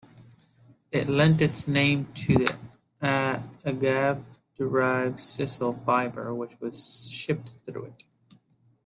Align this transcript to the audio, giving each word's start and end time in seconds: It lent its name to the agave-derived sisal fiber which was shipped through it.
It 0.91 1.07
lent 1.07 1.41
its 1.41 1.67
name 1.67 2.11
to 2.15 2.47
the 2.97 3.43
agave-derived 3.63 5.19
sisal 5.19 5.79
fiber 5.79 6.33
which 6.33 6.59
was 6.59 7.07
shipped 7.11 7.51
through 7.63 7.83
it. 7.83 8.03